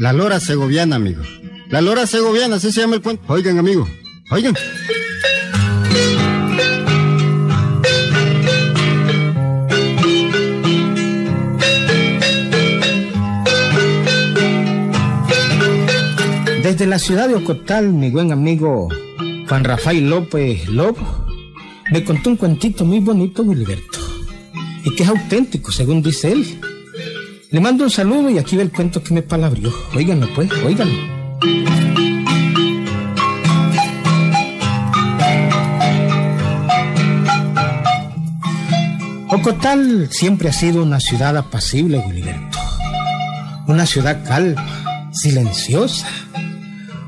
La 0.00 0.14
lora 0.14 0.40
segoviana, 0.40 0.96
amigo. 0.96 1.20
La 1.68 1.82
lora 1.82 2.06
segoviana, 2.06 2.56
así 2.56 2.72
se 2.72 2.80
llama 2.80 2.94
el 2.94 3.02
cuento. 3.02 3.22
Oigan, 3.26 3.58
amigo. 3.58 3.86
Oigan. 4.30 4.54
Desde 16.62 16.86
la 16.86 16.98
ciudad 16.98 17.28
de 17.28 17.34
Ocotal, 17.34 17.92
mi 17.92 18.08
buen 18.08 18.32
amigo 18.32 18.88
Juan 19.50 19.64
Rafael 19.64 20.08
López 20.08 20.66
Lobo 20.70 21.26
me 21.92 22.02
contó 22.04 22.30
un 22.30 22.36
cuentito 22.36 22.86
muy 22.86 23.00
bonito, 23.00 23.44
Gilberto, 23.44 23.98
y 24.82 24.94
que 24.94 25.02
es 25.02 25.08
auténtico, 25.10 25.70
según 25.70 26.00
dice 26.00 26.32
él. 26.32 26.69
Le 27.52 27.58
mando 27.58 27.82
un 27.82 27.90
saludo 27.90 28.30
y 28.30 28.38
aquí 28.38 28.54
ve 28.54 28.62
el 28.62 28.70
cuento 28.70 29.02
que 29.02 29.12
me 29.12 29.22
palabrió. 29.22 29.72
Óiganlo, 29.96 30.28
pues, 30.36 30.48
óiganlo. 30.64 31.20
Ocotal 39.30 40.08
siempre 40.12 40.48
ha 40.48 40.52
sido 40.52 40.84
una 40.84 41.00
ciudad 41.00 41.36
apacible, 41.36 42.00
Gilberto. 42.00 42.58
Una 43.66 43.84
ciudad 43.84 44.24
calma, 44.24 45.10
silenciosa. 45.12 46.06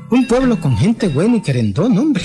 Un 0.09 0.27
pueblo 0.27 0.59
con 0.59 0.77
gente 0.77 1.07
buena 1.07 1.37
y 1.37 1.41
querendón, 1.41 1.97
hombre. 1.97 2.23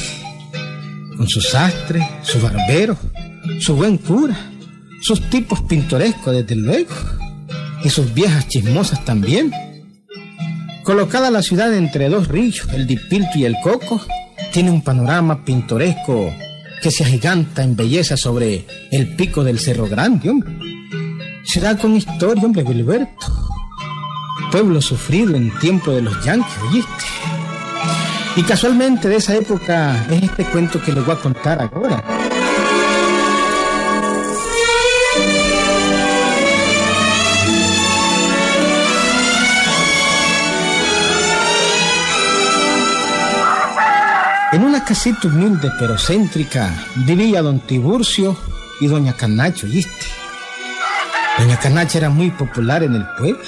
Con 1.16 1.28
su 1.28 1.41
sastre, 1.41 2.05
su 2.22 2.41
barbero, 2.41 2.97
su 3.60 3.77
buen 3.77 3.97
cura, 3.97 4.36
sus 5.03 5.20
tipos 5.30 5.60
pintorescos, 5.62 6.34
desde 6.34 6.56
luego 6.56 7.17
y 7.89 7.91
sus 7.91 8.12
viejas 8.12 8.47
chismosas 8.48 9.03
también. 9.06 9.50
Colocada 10.83 11.31
la 11.31 11.41
ciudad 11.41 11.72
entre 11.72 12.11
dos 12.11 12.28
ríos, 12.28 12.69
el 12.75 12.86
Dipilto 12.86 13.39
y 13.39 13.47
el 13.47 13.56
Coco, 13.62 13.98
tiene 14.53 14.70
un 14.70 14.83
panorama 14.83 15.42
pintoresco 15.42 16.31
que 16.83 16.91
se 16.91 17.05
agiganta 17.05 17.62
en 17.62 17.77
belleza 17.77 18.19
sobre 18.19 18.66
el 18.91 19.16
pico 19.16 19.42
del 19.42 19.59
Cerro 19.59 19.89
Grande, 19.89 20.28
hombre. 20.28 20.53
Ciudad 21.44 21.81
con 21.81 21.97
historia, 21.97 22.44
hombre, 22.44 22.62
Gilberto. 22.62 23.27
Pueblo 24.53 24.83
sufrido 24.83 25.34
en 25.34 25.50
tiempo 25.59 25.91
de 25.91 26.03
los 26.03 26.22
yanquis, 26.22 26.59
¿oíste? 26.70 27.05
Y 28.36 28.42
casualmente 28.42 29.09
de 29.09 29.16
esa 29.16 29.34
época 29.34 30.06
es 30.11 30.25
este 30.25 30.44
cuento 30.44 30.78
que 30.83 30.92
les 30.92 31.06
voy 31.06 31.14
a 31.14 31.19
contar 31.19 31.70
ahora. 31.72 32.17
En 44.50 44.64
una 44.64 44.82
casita 44.82 45.28
humilde 45.28 45.70
pero 45.78 45.98
céntrica 45.98 46.72
vivía 46.96 47.42
don 47.42 47.60
Tiburcio 47.60 48.34
y 48.80 48.86
doña 48.86 49.12
Canacho, 49.12 49.66
¿viste? 49.66 50.06
Doña 51.38 51.58
Canacha 51.58 51.98
era 51.98 52.08
muy 52.08 52.30
popular 52.30 52.82
en 52.82 52.94
el 52.94 53.06
pueblo. 53.19 53.44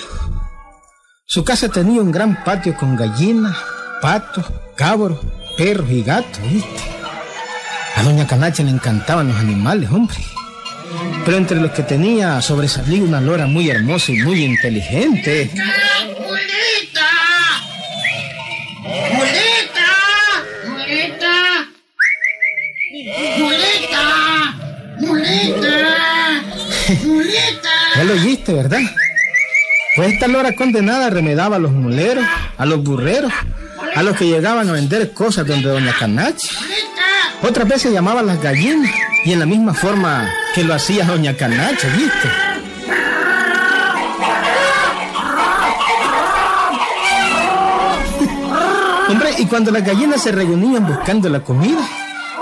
Su 1.24 1.42
casa 1.42 1.70
tenía 1.70 2.02
un 2.02 2.12
gran 2.12 2.44
patio 2.44 2.76
con 2.76 2.96
gallinas, 2.96 3.56
patos, 4.02 4.44
cabros, 4.76 5.20
perros 5.56 5.90
y 5.90 6.02
gatos, 6.02 6.42
¿viste? 6.42 6.82
A 7.96 8.02
doña 8.02 8.26
Canacha 8.26 8.62
le 8.62 8.70
encantaban 8.70 9.28
los 9.28 9.38
animales, 9.38 9.90
hombre. 9.90 10.18
Pero 11.24 11.38
entre 11.38 11.60
los 11.60 11.70
que 11.70 11.82
tenía 11.82 12.42
sobresalía 12.42 13.02
una 13.02 13.22
lora 13.22 13.46
muy 13.46 13.70
hermosa 13.70 14.12
y 14.12 14.22
muy 14.22 14.44
inteligente. 14.44 15.50
Ya 27.96 28.04
lo 28.04 28.12
oíste, 28.14 28.52
¿verdad? 28.52 28.80
Pues 29.96 30.12
esta 30.12 30.28
lora 30.28 30.54
condenada 30.54 31.10
remedaba 31.10 31.56
a 31.56 31.58
los 31.58 31.72
muleros, 31.72 32.24
a 32.56 32.64
los 32.64 32.82
burreros, 32.82 33.32
a 33.94 34.02
los 34.02 34.16
que 34.16 34.26
llegaban 34.26 34.68
a 34.68 34.72
vender 34.72 35.12
cosas 35.12 35.46
donde 35.46 35.68
doña 35.68 35.92
Canache. 35.98 36.48
Otras 37.42 37.68
veces 37.68 37.92
llamaba 37.92 38.20
a 38.20 38.22
las 38.22 38.40
gallinas 38.40 38.90
y 39.24 39.32
en 39.32 39.40
la 39.40 39.46
misma 39.46 39.74
forma 39.74 40.30
que 40.54 40.64
lo 40.64 40.74
hacía 40.74 41.04
doña 41.04 41.36
Canache, 41.36 41.88
¿viste? 41.90 42.10
Hombre, 49.08 49.30
y 49.38 49.46
cuando 49.46 49.70
las 49.72 49.84
gallinas 49.84 50.22
se 50.22 50.30
reunían 50.32 50.86
buscando 50.86 51.28
la 51.28 51.40
comida, 51.40 51.80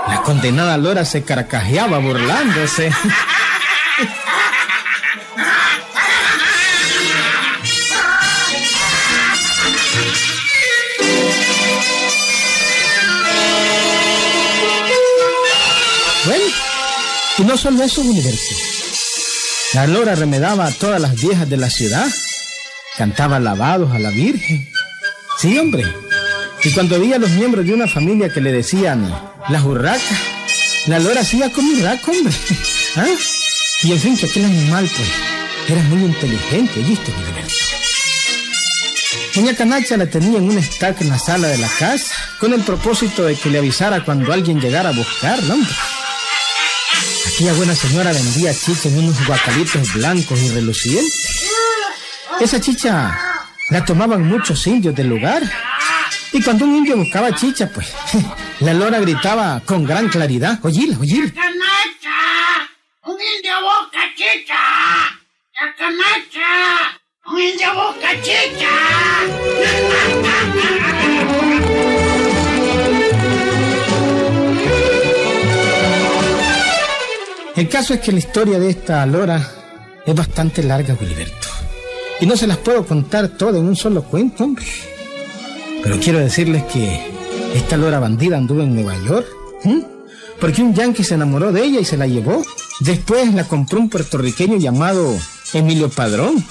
la 0.09 0.23
condenada 0.23 0.77
lora 0.77 1.05
se 1.05 1.23
carcajeaba 1.23 1.99
burlándose. 1.99 2.91
Y 17.39 17.43
no 17.43 17.55
solo 17.55 17.81
eso, 17.83 18.01
Universo. 18.01 18.55
La 19.73 19.87
lora 19.87 20.13
remedaba 20.13 20.65
a 20.65 20.71
todas 20.71 20.99
las 20.99 21.15
viejas 21.15 21.49
de 21.49 21.55
la 21.55 21.69
ciudad. 21.69 22.05
Cantaba 22.97 23.39
lavados 23.39 23.93
a 23.93 23.99
la 23.99 24.09
Virgen. 24.09 24.67
Sí, 25.37 25.57
hombre. 25.57 25.85
Y 26.65 26.71
cuando 26.73 26.97
había 26.97 27.17
los 27.17 27.29
miembros 27.29 27.65
de 27.65 27.73
una 27.73 27.87
familia 27.87 28.27
que 28.27 28.41
le 28.41 28.51
decían 28.51 29.09
la 29.49 29.63
urraca, 29.63 30.15
la 30.87 30.99
lora 30.99 31.21
hacía 31.21 31.51
como 31.51 31.71
urraca, 31.73 32.11
hombre. 32.11 32.33
¿Ah? 32.95 33.07
Y 33.81 33.91
en 33.91 33.99
fin, 33.99 34.17
que 34.17 34.25
aquel 34.25 34.45
animal, 34.45 34.89
pues, 34.95 35.07
era 35.67 35.81
muy 35.83 36.03
inteligente, 36.03 36.81
¿viste, 36.81 37.11
Universo? 37.11 37.65
Doña 39.35 39.55
Canacha 39.55 39.95
la 39.95 40.07
tenía 40.07 40.39
en 40.39 40.49
un 40.49 40.57
estaca 40.57 41.03
en 41.03 41.09
la 41.09 41.19
sala 41.19 41.47
de 41.47 41.57
la 41.57 41.67
casa, 41.67 42.13
con 42.39 42.53
el 42.53 42.61
propósito 42.61 43.23
de 43.23 43.35
que 43.35 43.49
le 43.49 43.59
avisara 43.59 44.03
cuando 44.03 44.33
alguien 44.33 44.59
llegara 44.59 44.89
a 44.89 44.93
buscarla, 44.93 45.53
hombre. 45.53 45.71
Aquella 47.33 47.53
buena 47.53 47.75
señora 47.75 48.11
vendía 48.11 48.53
chicha 48.53 48.89
en 48.89 48.99
unos 48.99 49.25
guacalitos 49.25 49.93
blancos 49.93 50.39
y 50.41 50.49
relucientes. 50.49 51.45
Esa 52.39 52.59
chicha 52.59 53.17
la 53.69 53.85
tomaban 53.85 54.27
muchos 54.27 54.65
indios 54.67 54.95
del 54.95 55.07
lugar. 55.07 55.43
Y 56.33 56.41
cuando 56.41 56.65
un 56.65 56.75
indio 56.75 56.97
buscaba 56.97 57.33
chicha, 57.33 57.69
pues, 57.73 57.87
la 58.61 58.73
lora 58.73 58.99
gritaba 58.99 59.61
con 59.65 59.85
gran 59.85 60.09
claridad. 60.09 60.59
Oíla. 60.63 60.97
¡Canacha! 60.97 62.69
¡Un 63.05 63.17
indio 63.35 63.53
busca 63.61 63.99
chicha! 64.15 64.55
¡La 65.59 65.75
canacha! 65.77 66.99
¡Un 67.25 67.41
indio 67.41 67.73
busca 67.73 68.21
chicha! 68.21 68.69
El 77.55 77.67
caso 77.67 77.93
es 77.93 77.99
que 77.99 78.11
la 78.13 78.19
historia 78.19 78.59
de 78.59 78.69
esta 78.69 79.05
lora 79.05 79.41
es 80.05 80.15
bastante 80.15 80.63
larga, 80.63 80.95
Gilberto. 80.95 81.47
Y 82.21 82.25
no 82.25 82.35
se 82.35 82.47
las 82.47 82.57
puedo 82.57 82.85
contar 82.85 83.29
todas 83.29 83.55
en 83.55 83.67
un 83.67 83.75
solo 83.75 84.03
cuento, 84.03 84.43
hombre. 84.43 84.65
Pero 85.83 85.99
quiero 85.99 86.19
decirles 86.19 86.63
que 86.63 87.18
esta 87.53 87.77
lora 87.77 87.99
bandida 87.99 88.37
anduvo 88.37 88.61
en 88.61 88.73
Nueva 88.73 88.97
York. 89.05 89.27
Porque 90.39 90.61
un 90.61 90.73
yankee 90.73 91.03
se 91.03 91.15
enamoró 91.15 91.51
de 91.51 91.63
ella 91.63 91.79
y 91.79 91.85
se 91.85 91.97
la 91.97 92.07
llevó. 92.07 92.43
Después 92.79 93.33
la 93.33 93.43
compró 93.43 93.79
un 93.79 93.89
puertorriqueño 93.89 94.57
llamado 94.57 95.17
Emilio 95.53 95.89
Padrón. 95.89 96.43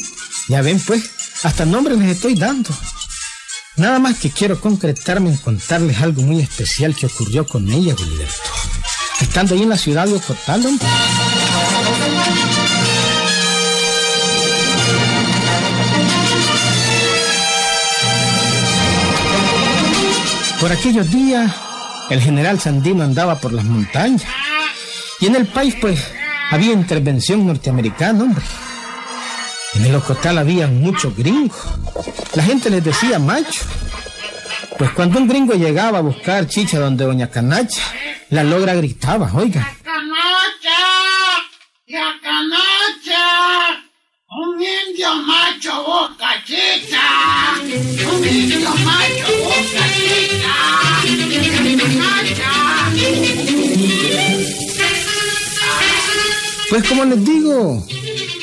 ya 0.48 0.62
ven, 0.62 0.80
pues, 0.84 1.10
hasta 1.44 1.64
nombre 1.64 1.96
les 1.96 2.10
estoy 2.10 2.34
dando. 2.34 2.70
Nada 3.76 3.98
más 3.98 4.18
que 4.18 4.30
quiero 4.30 4.60
concretarme 4.60 5.30
en 5.30 5.36
contarles 5.36 6.00
algo 6.00 6.22
muy 6.22 6.40
especial 6.40 6.96
que 6.96 7.06
ocurrió 7.06 7.46
con 7.46 7.70
ella, 7.70 7.94
Gilberto 7.94 8.50
estando 9.20 9.54
ahí 9.54 9.62
en 9.62 9.68
la 9.68 9.78
ciudad 9.78 10.06
de 10.06 10.14
Ocotal. 10.14 10.62
Por 20.66 20.76
aquellos 20.76 21.08
días, 21.12 21.54
el 22.10 22.20
general 22.20 22.58
Sandino 22.58 23.04
andaba 23.04 23.38
por 23.38 23.52
las 23.52 23.64
montañas. 23.64 24.24
Y 25.20 25.26
en 25.26 25.36
el 25.36 25.46
país, 25.46 25.76
pues, 25.80 26.10
había 26.50 26.72
intervención 26.72 27.46
norteamericana, 27.46 28.24
hombre. 28.24 28.44
En 29.74 29.84
el 29.84 29.94
Ocotal 29.94 30.38
había 30.38 30.66
muchos 30.66 31.16
gringos. 31.16 31.56
La 32.34 32.42
gente 32.42 32.68
les 32.68 32.82
decía 32.82 33.20
macho. 33.20 33.60
Pues 34.76 34.90
cuando 34.90 35.20
un 35.20 35.28
gringo 35.28 35.54
llegaba 35.54 35.98
a 35.98 36.02
buscar 36.02 36.48
chicha 36.48 36.80
donde 36.80 37.04
doña 37.04 37.30
Canacha, 37.30 37.82
la 38.30 38.42
logra 38.42 38.74
gritaba, 38.74 39.30
oiga. 39.34 39.60
¡La 39.60 39.92
canacha! 39.92 40.78
¡La 41.86 42.20
canacha! 42.20 42.65
indio 44.66 45.14
macho 45.14 45.74
boca 45.84 46.42
chica, 46.44 47.04
un 47.62 48.26
indio 48.26 48.70
macho 48.86 49.28
boca 49.44 49.84
chica. 49.96 50.54
Pues 56.68 56.82
como 56.88 57.04
les 57.04 57.24
digo, 57.24 57.86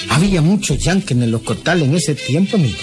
había 0.09 0.41
muchos 0.41 0.77
yanques 0.79 1.11
en 1.11 1.29
los 1.29 1.41
costales 1.41 1.87
en 1.87 1.95
ese 1.95 2.15
tiempo, 2.15 2.55
amigos. 2.55 2.79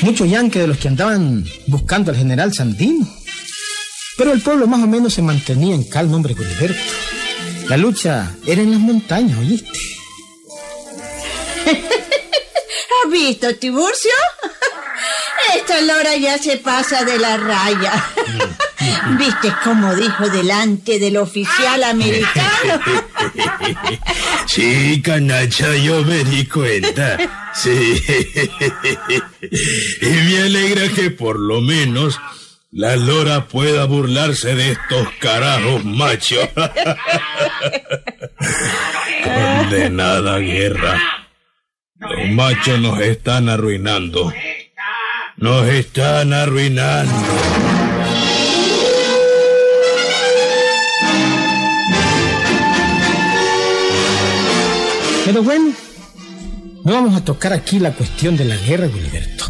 Muchos 0.00 0.30
yanques 0.30 0.62
de 0.62 0.68
los 0.68 0.78
que 0.78 0.88
andaban 0.88 1.44
buscando 1.66 2.10
al 2.10 2.16
general 2.16 2.54
Sandino. 2.54 3.06
Pero 4.16 4.32
el 4.32 4.40
pueblo 4.40 4.66
más 4.66 4.82
o 4.82 4.86
menos 4.86 5.12
se 5.12 5.22
mantenía 5.22 5.74
en 5.74 5.84
calma, 5.84 6.16
hombre 6.16 6.34
Gilberto. 6.34 6.80
La 7.68 7.76
lucha 7.76 8.34
era 8.46 8.62
en 8.62 8.70
las 8.70 8.80
montañas, 8.80 9.38
¿oíste? 9.38 9.78
¿Has 13.04 13.10
visto, 13.10 13.54
Tiburcio? 13.56 14.10
Esta 15.56 15.80
lora 15.82 16.16
ya 16.16 16.38
se 16.38 16.56
pasa 16.56 17.04
de 17.04 17.18
la 17.18 17.36
raya. 17.36 17.92
¿Viste 19.18 19.52
cómo 19.64 19.94
dijo 19.94 20.28
delante 20.28 20.98
del 20.98 21.16
oficial 21.16 21.84
americano? 21.84 22.80
Sí, 24.46 25.02
canacha, 25.02 25.76
yo 25.76 26.02
me 26.04 26.24
di 26.24 26.46
cuenta. 26.46 27.18
Sí. 27.54 28.02
Y 30.00 30.06
me 30.06 30.38
alegra 30.38 30.88
que 30.88 31.10
por 31.10 31.38
lo 31.38 31.60
menos 31.60 32.18
la 32.72 32.96
lora 32.96 33.46
pueda 33.46 33.84
burlarse 33.84 34.54
de 34.54 34.72
estos 34.72 35.06
carajos 35.20 35.84
machos. 35.84 36.48
Condenada 39.22 40.38
guerra. 40.38 41.17
Los 42.00 42.30
machos 42.30 42.78
nos 42.78 43.00
están 43.00 43.48
arruinando. 43.48 44.32
Nos 45.36 45.66
están 45.66 46.32
arruinando. 46.32 47.12
Pero 55.24 55.42
bueno, 55.42 55.72
no 56.84 56.92
vamos 56.92 57.16
a 57.16 57.24
tocar 57.24 57.52
aquí 57.52 57.80
la 57.80 57.92
cuestión 57.92 58.36
de 58.36 58.44
la 58.44 58.56
guerra, 58.56 58.88
Gilberto. 58.88 59.46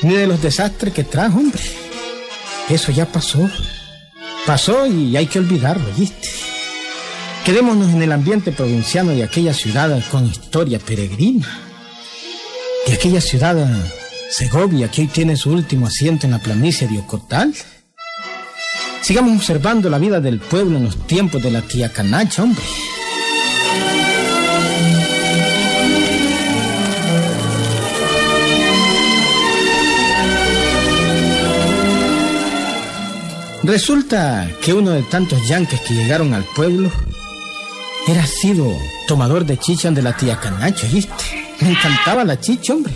Ni 0.00 0.14
de 0.14 0.26
los 0.26 0.40
desastres 0.40 0.94
que 0.94 1.04
trajo, 1.04 1.38
hombre. 1.38 1.62
Eso 2.70 2.90
ya 2.90 3.04
pasó. 3.04 3.50
Pasó 4.46 4.86
y 4.86 5.14
hay 5.14 5.26
que 5.26 5.40
olvidarlo, 5.40 5.86
¿viste? 5.96 6.28
Quedémonos 7.44 7.92
en 7.92 8.02
el 8.02 8.12
ambiente 8.12 8.50
provinciano 8.50 9.10
de 9.10 9.24
aquella 9.24 9.52
ciudad 9.52 10.02
con 10.10 10.24
historia 10.24 10.78
peregrina. 10.78 11.65
De 12.86 12.94
aquella 12.94 13.20
ciudad 13.20 13.56
Segovia 14.30 14.88
que 14.90 15.02
hoy 15.02 15.06
tiene 15.08 15.36
su 15.36 15.50
último 15.50 15.86
asiento 15.86 16.26
en 16.26 16.32
la 16.32 16.38
planicie 16.38 16.86
de 16.86 16.98
Ocotal. 16.98 17.54
Sigamos 19.00 19.36
observando 19.36 19.88
la 19.88 19.98
vida 19.98 20.20
del 20.20 20.40
pueblo 20.40 20.76
en 20.78 20.84
los 20.84 21.06
tiempos 21.06 21.42
de 21.42 21.50
la 21.50 21.62
tía 21.62 21.92
Canacha, 21.92 22.42
hombre. 22.42 22.62
Resulta 33.62 34.48
que 34.62 34.72
uno 34.72 34.90
de 34.90 35.02
tantos 35.02 35.48
yanques 35.48 35.80
que 35.80 35.94
llegaron 35.94 36.34
al 36.34 36.44
pueblo 36.44 36.90
era 38.06 38.24
sido 38.26 38.72
tomador 39.08 39.44
de 39.44 39.58
chicha 39.58 39.90
de 39.90 40.02
la 40.02 40.16
tía 40.16 40.38
Canacho, 40.38 40.86
¿viste? 40.92 41.45
Me 41.60 41.70
encantaba 41.70 42.24
la 42.24 42.40
chicha, 42.40 42.74
hombre. 42.74 42.92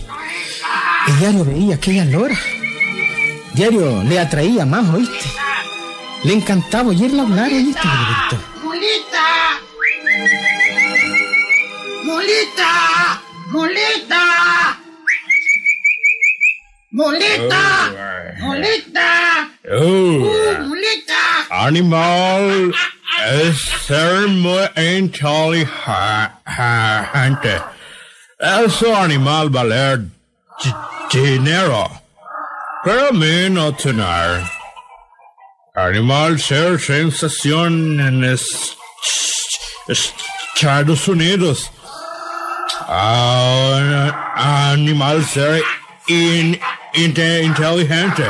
Y 1.06 1.12
diario 1.12 1.44
veía 1.44 1.74
aquella 1.76 2.04
lora. 2.04 2.36
Diario 3.54 4.02
le 4.04 4.18
atraía 4.18 4.64
más, 4.66 4.88
¿oíste? 4.94 5.26
Le 6.24 6.34
encantaba 6.34 6.90
oírla 6.90 7.22
hablar, 7.22 7.50
¿oíste, 7.50 7.80
Gilberto? 7.80 8.36
¡Mulita! 8.62 9.60
¡Mulita! 12.04 13.22
¡Mulita! 13.50 14.80
¡Mulita! 16.90 17.92
¡Mulita! 18.40 19.50
Oh, 19.72 19.82
¡Uh, 19.82 20.64
mulita! 20.66 21.20
animal 21.50 22.74
es 23.32 23.60
ser 23.86 24.28
muy 24.28 24.68
inteligente. 24.76 25.50
Ese 28.40 28.92
animal 28.94 29.50
valer 29.50 29.98
di- 30.62 30.74
dinero. 31.12 31.90
Pero 32.84 33.08
a 33.08 33.12
mí 33.12 33.50
no 33.50 33.72
tener. 33.74 34.42
Animal 35.74 36.38
ser 36.38 36.78
sensación 36.80 38.00
en 38.00 38.24
es- 38.24 38.76
Estados 39.88 41.06
Unidos. 41.08 41.70
Ah, 42.88 44.72
animal 44.72 45.22
ser 45.24 45.62
in- 46.08 46.58
inte- 46.94 47.42
inteligente. 47.42 48.26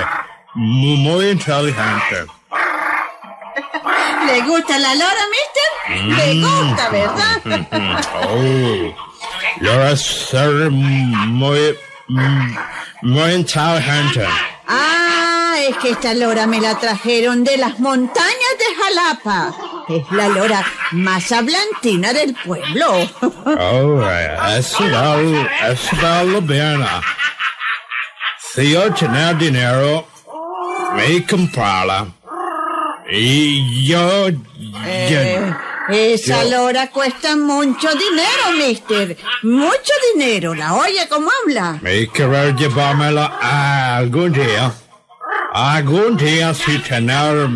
Mu- 0.54 0.96
Muy 0.96 1.30
inteligente. 1.30 2.26
¿Le 4.26 4.40
gusta 4.42 4.78
la 4.78 4.94
lora, 4.94 5.24
mister? 5.34 5.68
Le 6.18 6.40
gusta, 6.40 6.88
¿verdad? 6.90 7.36
Oh, 8.22 8.94
Laura 9.60 9.96
ser 9.96 10.70
muy, 10.70 11.76
mm, 12.08 12.56
muy 13.02 13.32
inteligente. 13.32 14.26
Ah, 14.68 15.54
es 15.68 15.76
que 15.78 15.90
esta 15.90 16.14
lora 16.14 16.46
me 16.46 16.60
la 16.60 16.78
trajeron 16.78 17.42
de 17.44 17.56
las 17.56 17.78
montañas 17.80 18.54
de 18.58 18.82
Jalapa. 18.82 19.52
Es 19.88 20.10
la 20.12 20.28
lora 20.28 20.64
más 20.92 21.30
hablantina 21.32 22.12
del 22.12 22.34
pueblo. 22.34 22.86
Oh, 23.44 24.02
eso 24.56 24.84
vale, 24.90 25.48
eso 25.70 25.96
vale 26.00 26.40
bien. 26.42 26.84
Si 28.54 28.70
yo 28.70 28.92
tenía 28.94 29.32
dinero, 29.34 30.06
me 30.94 31.26
comprarla. 31.26 32.06
Y 33.10 33.86
yo, 33.86 34.28
Eh, 34.86 35.08
yo, 35.10 35.56
esa 35.92 36.42
Yo- 36.44 36.50
lora 36.50 36.90
cuesta 36.90 37.36
mucho 37.36 37.88
dinero, 37.90 38.52
mister. 38.66 39.16
Mucho 39.42 39.92
dinero. 40.14 40.54
¿La 40.54 40.74
oye 40.74 41.06
cómo 41.08 41.28
habla? 41.44 41.78
me 41.82 42.08
querer 42.08 42.54
llevármela 42.56 43.96
algún 43.96 44.32
día. 44.32 44.72
Algún 45.52 46.16
día 46.16 46.54
si 46.54 46.78
tener 46.78 47.48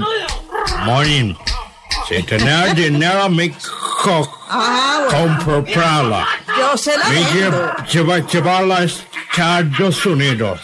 money. 0.85 1.37
Si 2.09 2.23
tener 2.23 2.75
dinero, 2.75 3.29
me 3.31 3.51
co 4.03 4.29
Ah, 4.51 5.07
bueno, 5.11 5.39
comprarla. 5.45 6.27
yo 6.59 6.77
se 6.77 6.97
la 6.99 7.09
Me 7.09 7.25
lleva, 7.87 8.19
llevarla 8.27 8.77
a 8.79 8.85
Estados 8.85 10.05
Unidos. 10.07 10.61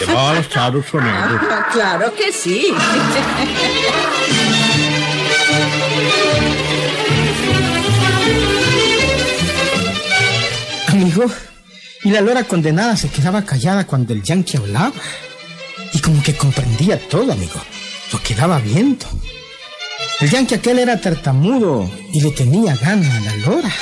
Llevarla 0.00 0.38
a 0.38 0.40
Estados 0.40 0.92
Unidos. 0.92 1.40
Ah, 1.50 1.66
Claro 1.72 2.12
que 2.14 2.32
sí. 2.32 2.74
Y 12.04 12.10
la 12.10 12.20
lora 12.20 12.44
condenada 12.44 12.96
se 12.96 13.08
quedaba 13.08 13.44
callada 13.44 13.86
cuando 13.86 14.12
el 14.12 14.22
yanqui 14.22 14.56
hablaba. 14.56 14.92
Y 15.92 16.00
como 16.00 16.22
que 16.22 16.34
comprendía 16.36 16.98
todo, 17.08 17.32
amigo. 17.32 17.60
Lo 18.12 18.22
quedaba 18.22 18.58
viendo. 18.58 19.06
El 20.20 20.30
yanqui 20.30 20.54
aquel 20.54 20.78
era 20.78 21.00
tartamudo 21.00 21.90
y 22.12 22.20
le 22.20 22.30
tenía 22.30 22.76
gana 22.76 23.16
a 23.16 23.20
la 23.20 23.36
lora. 23.38 23.72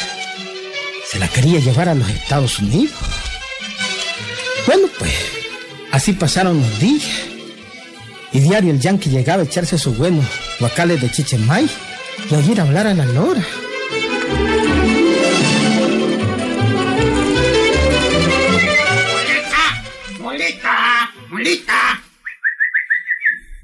Se 1.10 1.18
la 1.18 1.28
quería 1.28 1.60
llevar 1.60 1.88
a 1.88 1.94
los 1.94 2.08
Estados 2.08 2.58
Unidos. 2.58 2.94
Bueno, 4.66 4.88
pues, 4.98 5.12
así 5.92 6.12
pasaron 6.12 6.60
los 6.60 6.78
días. 6.78 7.08
Y 8.32 8.40
diario 8.40 8.70
el 8.70 8.80
yanqui 8.80 9.10
llegaba 9.10 9.42
a 9.42 9.44
echarse 9.44 9.78
sus 9.78 9.96
buenos 9.96 10.24
guacales 10.58 11.00
de 11.00 11.10
chichemay 11.10 11.68
y 12.30 12.34
a 12.34 12.38
oír 12.38 12.60
hablar 12.60 12.86
a 12.86 12.94
la 12.94 13.06
lora. 13.06 13.44
¡Mulita! 21.40 22.02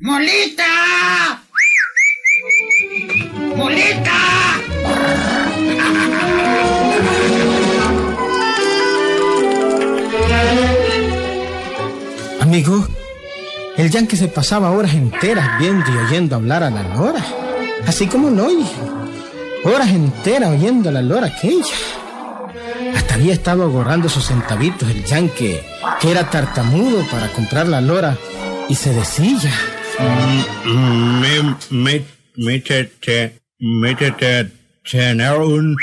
¡Mulita! 0.00 1.42
¡Mulita! 3.54 4.18
Amigo, 12.40 12.88
el 13.76 13.90
yanque 13.90 14.16
se 14.16 14.28
pasaba 14.28 14.71
horas 14.71 14.95
enteras 14.95 15.59
viendo 15.59 15.85
y 15.92 15.97
oyendo 15.99 16.37
hablar 16.37 16.62
a 16.62 16.71
la 16.71 16.83
lora. 16.97 17.23
Así 17.87 18.06
como 18.06 18.30
lo 18.30 18.47
oye. 18.47 18.64
Horas 19.64 19.90
enteras 19.90 20.49
oyendo 20.49 20.88
a 20.88 20.92
la 20.92 21.02
lora 21.02 21.26
aquella. 21.26 21.75
Hasta 22.95 23.14
había 23.14 23.33
estado 23.33 23.64
ahorrando 23.64 24.09
sus 24.09 24.26
centavitos 24.26 24.88
el 24.90 25.05
yanque, 25.05 25.64
que 26.00 26.11
era 26.11 26.28
tartamudo 26.31 27.05
para 27.11 27.28
comprar 27.28 27.66
la 27.69 27.81
lora, 27.81 28.16
y 28.69 28.75
se 28.75 28.93
decía. 28.93 29.50
Me, 30.64 31.57
me, 31.71 32.05
me, 32.37 32.59
te, 32.61 32.85
te, 32.85 33.40
me 33.59 33.95
te, 33.95 34.11
te- 34.12 34.50
tener 34.90 35.38
un, 35.38 35.76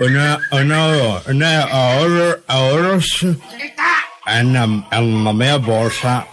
una, 0.00 0.38
una, 0.52 0.86
una 1.26 1.62
ahorro, 1.62 2.38
ahorros 2.46 3.22
en, 4.26 4.56
en 4.56 5.24
la 5.24 5.32
mía 5.32 5.56
bolsa 5.56 6.26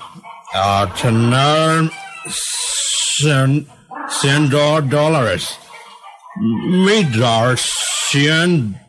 a 0.54 0.88
tener 1.02 1.90
cien, 3.18 3.68
cien 4.22 4.50
do- 4.50 4.82
dólares. 4.82 5.58
Me 6.38 7.04
dar 7.06 7.58
cien 7.58 8.72
d- 8.74 8.80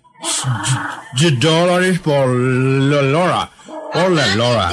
dólares 1.38 1.98
por 2.00 2.28
la 2.28 3.02
lora. 3.02 3.50
Por 3.92 4.10
la 4.10 4.26
lora. 4.34 4.70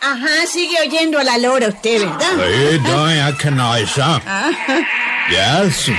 Ajá, 0.00 0.46
sigue 0.52 0.76
oyendo 0.84 1.18
a 1.18 1.24
la 1.24 1.38
lora 1.38 1.68
usted, 1.68 2.00
¿verdad? 2.00 2.32
Sí, 2.36 2.78
doña 2.78 3.36
Canaisa. 3.36 4.20
Yes. 5.30 5.90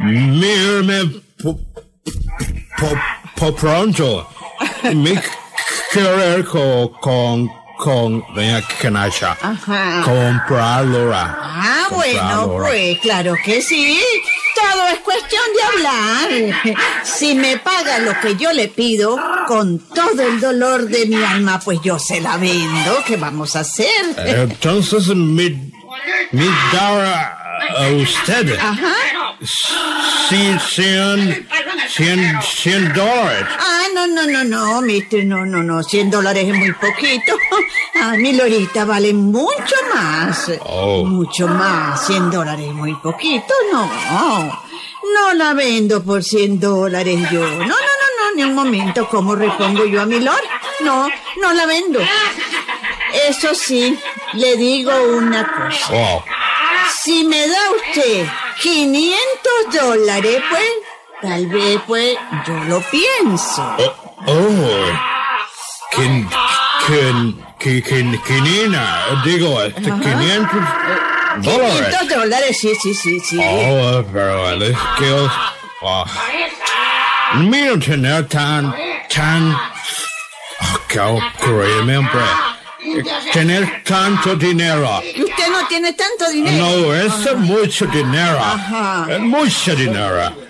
Mírame 0.00 1.04
po, 1.42 1.58
po, 2.78 2.88
po 3.36 3.54
pronto. 3.54 4.28
Mi 4.92 5.14
querer 5.92 6.44
con, 6.44 6.88
con, 7.00 7.48
con 7.78 8.24
doña 8.34 8.60
Canaisa. 8.80 9.36
Ajá. 9.40 10.02
Comprar 10.04 10.84
Lora. 10.86 11.36
Ah, 11.38 11.86
Comprar 11.88 12.12
bueno, 12.12 12.46
Lora. 12.46 12.68
pues 12.68 12.98
claro 12.98 13.34
que 13.44 13.62
sí. 13.62 14.00
Todo 14.56 14.88
es 14.88 14.98
cuestión 15.00 15.42
de 15.54 15.62
hablar. 15.62 16.76
Si 17.04 17.34
me 17.34 17.58
paga 17.58 17.98
lo 17.98 18.18
que 18.20 18.36
yo 18.36 18.52
le 18.52 18.68
pido, 18.68 19.18
con 19.46 19.78
todo 19.78 20.22
el 20.22 20.40
dolor 20.40 20.88
de 20.88 21.06
mi 21.06 21.22
alma, 21.22 21.60
pues 21.60 21.78
yo 21.82 21.98
se 21.98 22.20
la 22.20 22.36
vendo. 22.36 23.02
¿Qué 23.06 23.16
vamos 23.16 23.54
a 23.56 23.60
hacer? 23.60 23.86
Entonces, 24.16 25.08
mi, 25.08 25.50
mi 26.32 26.48
a, 26.78 27.88
usted. 28.02 28.58
Ajá. 28.58 28.94
Sí, 30.28 30.56
sean 30.74 31.46
100, 31.88 32.42
100 32.42 32.92
dólares. 32.92 33.46
Ah, 33.58 33.82
no, 33.94 34.06
no, 34.06 34.26
no, 34.26 34.44
no, 34.44 34.80
mister, 34.82 35.24
no, 35.24 35.44
no, 35.46 35.62
no. 35.62 35.82
100 35.82 36.10
dólares 36.10 36.48
es 36.48 36.54
muy 36.54 36.72
poquito. 36.72 37.36
Ah, 37.98 38.12
mi 38.18 38.34
lorita 38.34 38.84
vale 38.84 39.14
mucho 39.14 39.74
más. 39.94 40.52
Oh. 40.60 41.02
Mucho 41.06 41.48
más. 41.48 42.06
100 42.06 42.30
dólares 42.30 42.66
es 42.68 42.74
muy 42.74 42.94
poquito, 42.96 43.54
no. 43.72 43.90
No 45.14 45.32
la 45.32 45.54
vendo 45.54 46.04
por 46.04 46.22
100 46.22 46.60
dólares 46.60 47.18
yo. 47.30 47.40
No, 47.40 47.56
no, 47.58 47.66
no, 47.66 47.66
no, 47.66 48.34
ni 48.36 48.44
un 48.44 48.54
momento. 48.54 49.08
¿Cómo 49.08 49.34
respondo 49.34 49.86
yo 49.86 50.02
a 50.02 50.04
mi 50.04 50.20
lord? 50.20 50.44
No, 50.80 51.08
no 51.40 51.52
la 51.54 51.64
vendo. 51.64 52.00
Eso 53.28 53.54
sí, 53.54 53.98
le 54.34 54.56
digo 54.56 54.92
una 55.16 55.46
cosa. 55.46 56.22
Si 57.02 57.24
me 57.24 57.48
da 57.48 57.70
usted 57.70 58.26
500 58.60 59.12
dólares, 59.72 60.42
pues 60.50 60.62
tal 61.22 61.46
vez, 61.46 61.80
pues, 61.86 62.16
yo 62.46 62.54
lo 62.64 62.80
pienso. 62.82 63.76
Oh, 63.78 63.94
oh. 64.26 65.16
Quin, 65.92 66.28
quin, 66.86 67.44
quin, 67.58 67.82
quin, 67.82 68.22
quinina, 68.22 69.22
digo, 69.24 69.62
este, 69.62 69.82
500 69.82 70.50
dólares. 71.42 71.96
500 71.98 72.08
dólares, 72.08 72.58
sí, 72.58 72.74
sí, 72.82 72.94
sí, 72.94 73.20
sí. 73.20 73.40
Oh, 73.42 74.04
pero 74.12 74.52
es 74.62 74.76
que, 74.98 75.28
oh, 75.82 76.04
mira 77.36 77.78
tener 77.78 78.26
tan, 78.28 78.74
tan, 79.14 79.52
oh, 79.54 80.80
qué 80.88 81.00
ocurrirme, 81.00 81.96
hombre, 81.96 82.20
tener 83.32 83.82
tanto 83.84 84.36
dinero. 84.36 85.00
Usted 85.00 85.48
no 85.50 85.66
tiene 85.66 85.92
tanto 85.94 86.28
dinero. 86.30 86.56
No, 86.58 86.94
es 86.94 87.36
mucho 87.36 87.86
dinero. 87.86 88.38
Ajá. 88.38 89.06
Es 89.08 89.20
mucho 89.20 89.74
dinero. 89.74 90.45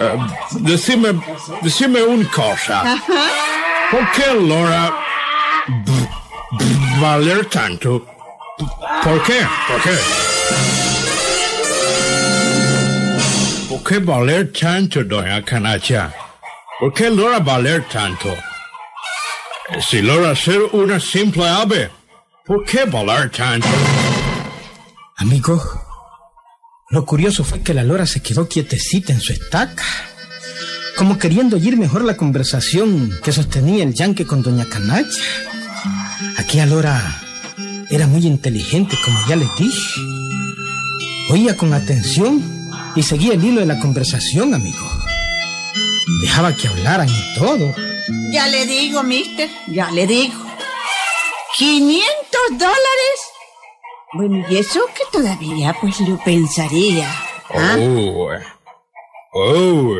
Eh, 0.00 0.18
decime, 0.60 1.20
decime 1.62 2.02
una 2.02 2.28
cosa. 2.30 2.82
¿Por 3.90 4.10
qué 4.12 4.34
Laura 4.34 4.92
valer 7.00 7.46
tanto? 7.46 8.04
¿Por 9.02 9.22
qué? 9.22 9.46
¿Por 9.68 9.80
qué? 9.82 9.98
¿Por 13.68 13.82
qué 13.84 13.98
valer 13.98 14.52
tanto, 14.52 15.04
doña 15.04 15.42
Canacha? 15.44 16.12
¿Por 16.80 16.92
qué 16.92 17.10
Laura 17.10 17.38
valer 17.40 17.84
tanto? 17.88 18.28
Eh, 19.70 19.80
Si 19.80 20.02
Laura 20.02 20.34
ser 20.34 20.60
una 20.72 20.98
simple 21.00 21.48
ave, 21.48 21.90
¿por 22.46 22.64
qué 22.64 22.84
valer 22.84 23.30
tanto? 23.30 23.68
Amigo, 25.16 25.60
lo 26.94 27.04
curioso 27.04 27.42
fue 27.42 27.60
que 27.60 27.74
la 27.74 27.82
lora 27.82 28.06
se 28.06 28.22
quedó 28.22 28.48
quietecita 28.48 29.12
en 29.12 29.20
su 29.20 29.32
estaca, 29.32 29.84
como 30.96 31.18
queriendo 31.18 31.56
oír 31.56 31.76
mejor 31.76 32.04
la 32.04 32.16
conversación 32.16 33.12
que 33.24 33.32
sostenía 33.32 33.82
el 33.82 33.94
yanque 33.94 34.24
con 34.24 34.44
doña 34.44 34.64
Canacha. 34.64 35.24
Aquella 36.38 36.66
lora 36.66 37.20
era 37.90 38.06
muy 38.06 38.24
inteligente, 38.24 38.96
como 39.04 39.18
ya 39.28 39.34
les 39.34 39.48
dije. 39.58 40.00
Oía 41.30 41.56
con 41.56 41.74
atención 41.74 42.40
y 42.94 43.02
seguía 43.02 43.34
el 43.34 43.42
hilo 43.42 43.58
de 43.58 43.66
la 43.66 43.80
conversación, 43.80 44.54
amigo. 44.54 44.88
Dejaba 46.22 46.54
que 46.54 46.68
hablaran 46.68 47.08
y 47.08 47.34
todo. 47.36 47.74
Ya 48.30 48.46
le 48.46 48.66
digo, 48.66 49.02
mister, 49.02 49.50
ya 49.66 49.90
le 49.90 50.06
digo. 50.06 50.40
500 51.56 52.08
dólares. 52.50 53.33
Bueno, 54.14 54.44
y 54.48 54.56
eso 54.58 54.80
que 54.96 55.02
todavía, 55.18 55.74
pues, 55.80 55.98
lo 56.00 56.16
pensaría. 56.18 57.08
¿ah? 57.50 57.76
Oh, 57.78 58.30
oh, 59.32 59.96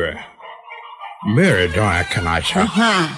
mire, 1.25 1.67
doña 1.69 2.07
Canacha, 2.07 2.61
Ajá. 2.63 3.09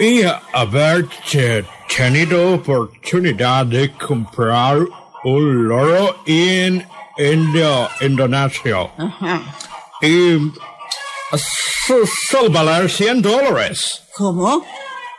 y 0.00 0.22
haber 0.52 1.08
te- 1.30 1.64
tenido 1.96 2.54
oportunidad 2.54 3.66
de 3.66 3.92
comprar 3.94 4.78
un 5.24 5.68
loro 5.68 6.16
en 6.26 6.86
India, 7.18 7.88
Indonesia, 8.00 8.90
Ajá. 8.98 9.40
y 10.02 10.38
su- 11.86 12.08
solo 12.28 12.50
valer 12.50 12.90
100 12.90 13.22
dólares. 13.22 14.02
¿Cómo? 14.14 14.64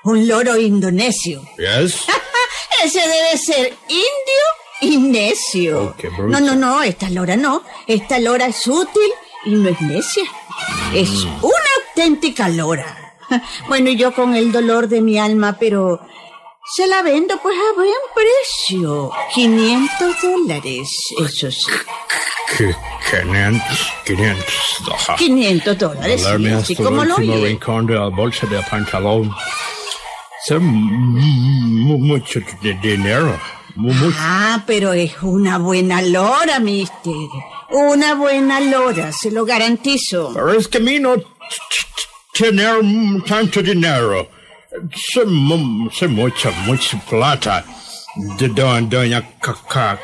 Un 0.04 0.28
loro 0.28 0.56
indonesio. 0.58 1.42
Yes? 1.58 2.06
Ese 2.84 3.00
debe 3.00 3.38
ser 3.38 3.68
indio 3.88 4.31
y 4.82 4.98
necio. 4.98 5.82
Oh, 5.82 5.96
qué 5.98 6.10
no, 6.10 6.40
no, 6.40 6.56
no, 6.56 6.84
esta 6.84 7.10
lora 7.10 7.36
no. 7.38 7.64
Esta 7.88 8.20
lora 8.20 8.48
es 8.48 8.66
útil 8.68 9.12
y 9.46 9.52
no 9.52 9.70
es 9.70 9.80
necia. 9.82 10.24
Es 10.94 11.10
Mm. 11.10 11.44
una 11.44 11.70
auténtica 11.88 12.50
lora. 12.50 12.98
Bueno, 13.70 13.90
y 13.90 13.96
yo 13.96 14.14
con 14.14 14.36
el 14.36 14.52
dolor 14.52 14.90
de 14.90 15.02
mi 15.02 15.18
alma, 15.18 15.56
pero 15.58 16.02
se 16.76 16.86
la 16.88 17.02
vendo 17.02 17.40
pues 17.42 17.56
a 17.56 17.76
buen 17.76 17.90
precio. 18.14 19.10
500 19.34 20.16
dólares, 20.22 20.90
eso 21.26 21.50
sí. 21.50 21.72
Qu- 22.58 22.76
500, 23.10 23.94
500 24.06 24.46
dólares. 24.86 25.18
500 25.18 25.78
dólares, 25.78 26.22
sí, 26.22 26.48
así 26.50 26.76
como 26.76 27.06
lo 27.06 27.16
oye. 27.16 27.46
rincón 27.48 27.86
de 27.88 27.96
la 27.96 28.08
bolsa 28.10 28.46
de 28.48 28.62
pantalón. 28.70 29.34
Mu- 30.60 31.98
mucho 32.00 32.40
dinero. 32.82 33.40
Mu- 33.76 33.94
mucho. 33.94 34.18
Ah, 34.20 34.64
pero 34.66 34.94
es 34.94 35.14
una 35.22 35.58
buena 35.58 36.02
lora, 36.02 36.60
mister. 36.60 37.14
Una 37.70 38.16
buena 38.16 38.60
lora, 38.60 39.12
se 39.12 39.32
lo 39.32 39.46
garantizo. 39.46 40.32
Pero 40.34 40.54
es 40.54 40.68
que 40.68 40.78
a 40.78 40.82
mí 40.82 41.00
no 41.00 41.16
tener 42.34 42.76
tanto 43.28 43.62
dinero. 43.62 44.30
Sé, 44.94 45.22
sé 45.94 46.08
mucha, 46.08 46.52
mucha 46.66 46.98
plata. 47.10 47.64
De 48.38 48.48
don, 48.50 48.90
doña 48.90 49.22
Caca. 49.40 50.00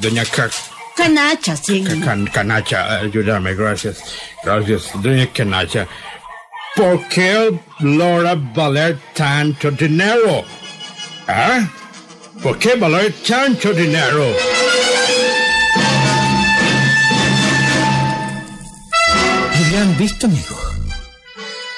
Doña 0.00 0.24
Caca. 0.24 0.54
Canacha, 0.96 1.56
sí. 1.56 1.84
Can, 2.04 2.26
canacha, 2.26 2.98
ayúdame, 3.00 3.54
gracias. 3.54 4.02
Gracias, 4.44 4.90
doña 5.00 5.26
Canacha. 5.32 5.86
¿Por 6.74 7.06
qué 7.08 7.56
Laura 7.80 8.34
valer 8.36 8.98
tanto 9.14 9.70
dinero? 9.70 10.44
¿Ah? 11.28 11.68
¿Por 12.42 12.56
qué 12.58 12.76
valer 12.76 13.12
tanto 13.26 13.72
dinero? 13.72 14.24
¿Y 19.58 19.70
le 19.70 19.78
han 19.78 19.98
visto, 19.98 20.26
amigo? 20.26 20.56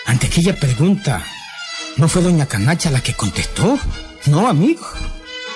Ante 0.06 0.26
aquella 0.26 0.54
pregunta, 0.54 1.24
¿no 1.96 2.08
fue 2.08 2.20
doña 2.20 2.46
Canacha 2.46 2.90
la 2.90 3.00
que 3.00 3.14
contestó? 3.14 3.78
No, 4.26 4.48
amigo. 4.48 4.86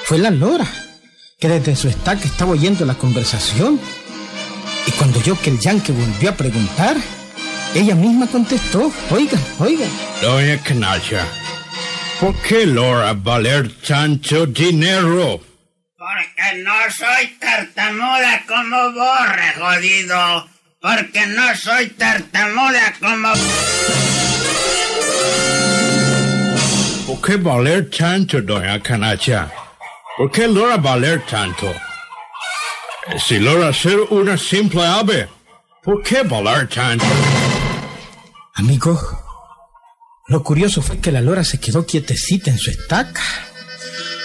Fue 0.04 0.18
la 0.18 0.30
lora, 0.30 0.66
que 1.38 1.48
desde 1.48 1.76
su 1.76 1.88
estaca 1.88 2.24
estaba 2.24 2.52
oyendo 2.52 2.86
la 2.86 2.94
conversación. 2.94 3.78
Y 4.86 4.90
cuando 4.92 5.18
oyó 5.18 5.38
que 5.38 5.50
el 5.50 5.60
yanque 5.60 5.92
volvió 5.92 6.30
a 6.30 6.34
preguntar, 6.34 6.96
ella 7.74 7.94
misma 7.94 8.26
contestó. 8.26 8.90
Oigan, 9.10 9.40
oigan. 9.58 9.90
Doña 10.22 10.58
Canacha, 10.62 11.26
¿por 12.24 12.34
qué 12.40 12.64
Laura 12.64 13.12
valer 13.12 13.70
tanto 13.86 14.46
dinero? 14.46 15.40
Porque 15.98 16.62
no 16.62 16.72
soy 16.90 17.26
tartamuda 17.38 18.42
como 18.48 18.92
vos, 18.92 19.28
re 19.28 19.52
jodido. 19.60 20.48
porque 20.80 21.26
no 21.26 21.54
soy 21.54 21.90
tartamuda 21.90 22.94
como... 22.98 23.28
¿Por 27.06 27.20
qué 27.20 27.36
valer 27.36 27.90
tanto, 27.90 28.40
doña 28.40 28.80
Canacha? 28.80 29.50
¿Por 30.16 30.30
qué 30.30 30.48
logra 30.48 30.78
valer 30.78 31.26
tanto? 31.26 31.66
Eh, 33.08 33.18
Si 33.18 33.38
logra 33.38 33.70
ser 33.74 34.00
una 34.08 34.38
simple 34.38 34.82
ave, 34.86 35.28
¿por 35.82 36.02
qué 36.02 36.22
valer 36.22 36.68
tanto? 36.68 37.04
Amigo, 38.54 38.98
lo 40.26 40.42
curioso 40.42 40.80
fue 40.80 40.98
que 41.00 41.12
la 41.12 41.20
lora 41.20 41.44
se 41.44 41.58
quedó 41.58 41.84
quietecita 41.84 42.50
en 42.50 42.58
su 42.58 42.70
estaca, 42.70 43.22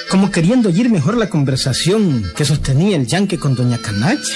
como 0.09 0.31
queriendo 0.31 0.69
oír 0.69 0.89
mejor 0.89 1.17
la 1.17 1.29
conversación 1.29 2.23
que 2.37 2.45
sostenía 2.45 2.95
el 2.95 3.05
yanque 3.05 3.37
con 3.37 3.55
doña 3.55 3.77
Canacha. 3.77 4.33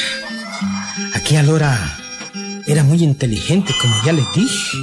Aquella 1.14 1.44
lora 1.44 1.98
era 2.68 2.84
muy 2.84 3.02
inteligente, 3.02 3.74
como 3.82 3.96
ya 4.06 4.12
les 4.12 4.26
dije. 4.36 4.78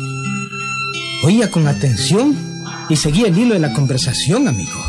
Oía 1.23 1.51
con 1.51 1.69
atención 1.69 2.35
y 2.89 2.97
seguía 2.97 3.29
el 3.29 3.39
hilo 3.39 3.55
de 3.55 3.61
la 3.61 3.75
conversación, 3.75 4.49
amigo. 4.49 4.83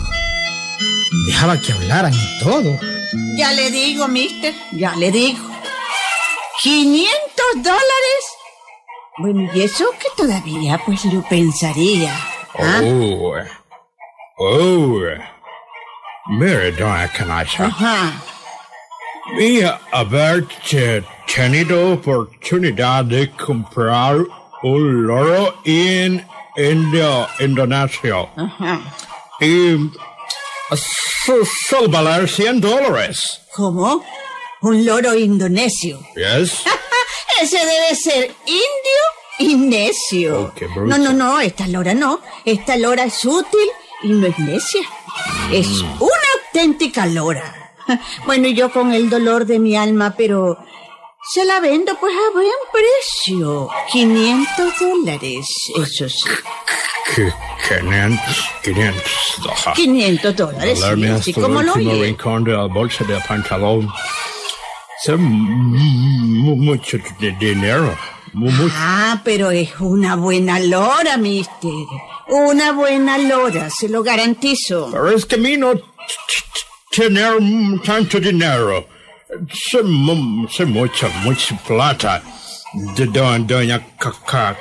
Dejaba 1.27 1.60
que 1.60 1.74
hablaran 1.74 2.13
y 2.13 2.39
todo. 2.39 2.79
Ya 3.36 3.51
le 3.51 3.69
digo, 3.69 4.07
mister, 4.07 4.55
ya 4.71 4.95
le 4.95 5.12
digo. 5.12 5.45
¿500 6.63 7.07
dólares? 7.55 8.31
Bueno, 9.22 9.50
y 9.54 9.62
eso 9.62 9.86
que 10.00 10.08
todavía 10.18 10.80
pues 10.86 11.06
lo 11.06 11.22
pensaría. 11.24 12.13
¿ah? 12.60 12.82
Oh, 12.84 13.34
oh. 14.38 15.00
Mire, 16.30 16.72
doña 16.72 17.08
Canacha, 17.12 17.66
Ajá. 17.66 18.13
y 19.40 19.62
haber 19.92 20.46
tenido 21.34 21.94
oportunidad 21.94 23.06
de 23.06 23.30
comprar 23.32 24.18
un 24.63 25.08
loro 25.08 25.56
en 25.66 26.25
India, 26.56 27.28
Indonesia. 27.40 28.28
Ajá. 28.38 28.80
Y 29.40 29.75
su- 30.75 31.90
valer 31.90 32.30
100 32.30 32.62
dólares. 32.62 33.42
¿Cómo? 33.56 34.04
Un 34.62 34.86
loro 34.86 35.16
indonesio. 35.16 36.00
Yes. 36.16 36.63
Ese 37.41 37.57
debe 37.57 37.95
ser 37.95 38.31
indio 38.45 39.01
y 39.39 39.55
necio. 39.55 40.53
Oh, 40.55 40.81
no, 40.81 40.98
no, 40.98 41.13
no, 41.13 41.39
esta 41.39 41.67
lora 41.67 41.93
no. 41.93 42.21
Esta 42.45 42.75
lora 42.77 43.03
es 43.05 43.24
útil 43.25 43.67
y 44.03 44.10
no 44.10 44.27
es 44.27 44.38
necia. 44.39 44.81
Es 45.51 45.67
Mm. 45.67 46.01
una 46.01 46.27
auténtica 46.45 47.05
lora. 47.05 47.57
Bueno, 48.25 48.48
y 48.48 48.53
yo 48.53 48.71
con 48.71 48.93
el 48.93 49.10
dolor 49.10 49.45
de 49.45 49.60
mi 49.60 49.75
alma, 49.75 50.13
pero 50.15 50.57
se 51.33 51.43
la 51.45 51.60
vendo 51.60 51.98
pues 52.00 52.13
a 52.15 52.31
buen 52.33 52.48
precio. 52.71 53.69
500 53.91 54.74
dólares, 54.79 55.45
eso 55.75 56.07
sí. 56.07 56.29
Qu- 57.15 57.33
500, 57.67 58.50
500 58.63 59.03
dólares. 59.43 59.74
500 59.75 60.36
dólares, 60.36 60.79
sí, 60.79 61.05
así 61.07 61.33
como 61.33 61.62
lo 61.62 61.74
oye. 61.74 62.03
rincón 62.03 62.43
de 62.43 62.53
la 62.53 62.65
bolsa 62.65 63.03
del 63.03 63.21
pantalón. 63.27 63.89
Mu- 65.17 66.56
mucho 66.56 66.97
dinero. 67.39 67.97
Mu- 68.34 68.52
mucho. 68.52 68.73
Ah, 68.78 69.21
pero 69.23 69.52
es 69.52 69.69
una 69.80 70.15
buena 70.15 70.60
lora, 70.60 71.17
mister. 71.17 71.71
Una 72.30 72.71
buena 72.71 73.17
lora, 73.17 73.69
se 73.69 73.89
lo 73.89 74.04
garantizo. 74.04 74.89
Pero 74.91 75.10
es 75.10 75.26
que 75.26 75.36
a 75.36 75.39
mí 75.39 75.58
no 75.58 75.73
tener 76.91 77.34
tanto 77.84 78.19
dinero. 78.19 78.88
Sé, 79.69 79.82
mu- 79.84 80.47
sé 80.49 80.65
mucha, 80.65 81.08
mucha 81.23 81.56
plata. 81.58 82.21
De 82.95 83.06
don- 83.08 83.45
doña 83.47 83.82
Caca. 83.97 84.56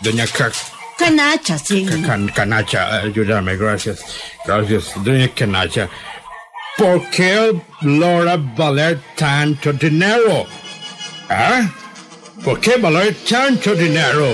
Doña 0.00 0.26
Caca. 0.26 0.56
Canacha, 0.98 1.58
sí. 1.58 1.84
Can- 2.06 2.28
Canacha, 2.28 2.98
ayúdame, 3.02 3.56
gracias. 3.56 4.00
Gracias, 4.46 4.92
doña 5.04 5.28
Canacha. 5.28 5.88
¿Por 6.78 7.10
qué 7.10 7.52
logra 7.82 8.36
valer 8.36 8.98
tanto 9.14 9.72
dinero? 9.74 10.46
¿Ah? 11.28 11.70
¿Por 12.42 12.60
qué 12.60 12.78
valer 12.78 13.14
tanto 13.28 13.74
dinero? 13.74 14.26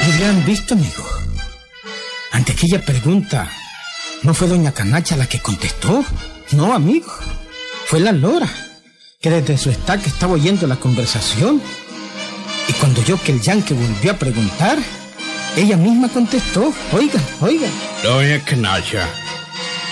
¿Lo 0.00 0.14
hubieran 0.14 0.46
visto, 0.46 0.74
amigo? 0.74 1.04
Ante 2.30 2.52
aquella 2.52 2.84
pregunta, 2.84 3.50
¿no 4.22 4.32
fue 4.32 4.46
doña 4.46 4.72
Canacha 4.72 5.16
la 5.16 5.26
que 5.26 5.40
contestó? 5.40 6.04
No, 6.52 6.72
amigo. 6.72 7.12
Fue 7.86 7.98
la 7.98 8.12
lora, 8.12 8.48
que 9.20 9.28
desde 9.28 9.58
su 9.58 9.70
estaca 9.70 10.06
estaba 10.06 10.34
oyendo 10.34 10.68
la 10.68 10.76
conversación. 10.76 11.60
Y 12.68 12.72
cuando 12.74 13.00
oyó 13.00 13.20
que 13.20 13.32
el 13.32 13.40
yanque 13.40 13.74
volvió 13.74 14.12
a 14.12 14.16
preguntar, 14.16 14.78
ella 15.58 15.76
misma 15.76 16.08
contestó. 16.08 16.72
Oigan, 16.92 17.22
oigan. 17.40 17.72
Doña 18.02 18.38
Canacha, 18.44 19.08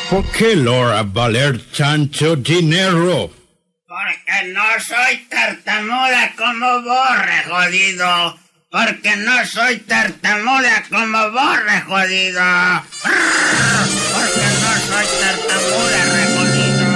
¿por 0.08 0.24
qué 0.30 0.54
logra 0.54 1.02
valer 1.02 1.60
tanto 1.76 2.36
dinero? 2.36 3.32
Porque 3.88 4.52
no 4.52 4.62
soy 4.86 5.26
tartamuda 5.28 6.32
como 6.36 6.82
vos, 6.82 7.26
re 7.26 7.42
jodido. 7.50 8.38
Porque 8.70 9.16
no 9.16 9.46
soy 9.46 9.78
tartamuda 9.78 10.84
como 10.88 11.30
vos, 11.32 11.58
re 11.64 11.80
jodido. 11.80 12.44
Porque 14.14 14.46
no 14.62 14.72
soy 14.88 15.06
tartamuda, 15.20 16.02
jodido. 16.34 16.86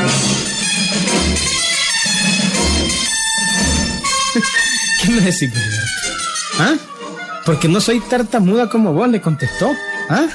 ¿Qué 5.03 5.09
me 5.11 5.21
decís? 5.23 5.51
¿Ah? 6.59 6.90
Porque 7.51 7.67
no 7.67 7.81
soy 7.81 7.99
tartamuda 7.99 8.69
como 8.69 8.93
vos, 8.93 9.09
le 9.09 9.21
contestó. 9.21 9.73
¿Ah? 10.09 10.29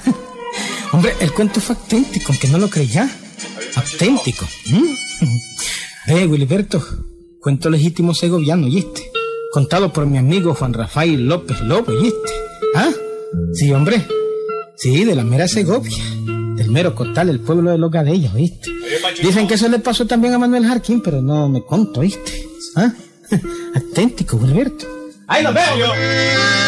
Hombre, 0.92 1.14
el 1.22 1.32
cuento 1.32 1.62
fue 1.62 1.78
auténtico, 1.78 2.26
aunque 2.28 2.50
no 2.50 2.58
lo 2.58 2.70
creía. 2.70 3.10
Auténtico. 3.76 4.46
Eh, 6.08 6.28
Wilberto, 6.28 6.86
cuento 7.40 7.68
legítimo 7.68 8.14
segoviano, 8.14 8.68
¿oíste? 8.68 9.10
Contado 9.52 9.92
por 9.92 10.06
mi 10.06 10.20
amigo 10.20 10.54
Juan 10.54 10.72
Rafael 10.72 11.26
López 11.26 11.62
Lobo, 11.62 11.94
¿oíste? 11.94 12.32
¿Ah? 12.76 12.92
Sí, 13.54 13.72
hombre. 13.72 14.06
Sí, 14.76 15.04
de 15.04 15.16
la 15.16 15.24
mera 15.24 15.48
Segovia. 15.48 15.98
Del 16.58 16.70
mero 16.70 16.94
Cotal, 16.94 17.30
el 17.30 17.40
pueblo 17.40 17.72
de 17.72 17.80
los 17.80 17.90
Gadellas, 17.90 18.36
¿oíste? 18.36 18.70
Dicen 19.24 19.48
que 19.48 19.56
eso 19.56 19.68
le 19.70 19.80
pasó 19.80 20.06
también 20.06 20.34
a 20.34 20.38
Manuel 20.38 20.68
Jarquín, 20.68 21.02
pero 21.02 21.22
no 21.22 21.50
me 21.50 21.64
conto, 21.64 22.02
¿oíste? 22.02 22.46
¿Ah? 22.76 22.94
Auténtico, 23.76 24.36
Wilberto. 24.36 24.86
¡Ahí 25.28 25.44
nos 25.44 25.54
vemos! 25.56 26.65